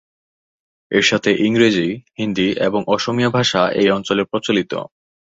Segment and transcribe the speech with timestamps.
[0.91, 1.89] এর সাথে ইংরাজী,
[2.19, 4.71] হিন্দী এবং অসমীয়া ভাষা এই অঞ্চলে প্রচলিত।